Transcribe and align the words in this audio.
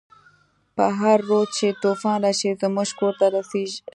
په 0.75 0.85
هر 0.99 1.17
رود 1.29 1.49
چی 1.57 1.67
توفان 1.81 2.17
راشی، 2.23 2.51
زمونږ 2.61 2.89
کور 2.99 3.13
ته 3.19 3.25
راسیخیږی 3.33 3.79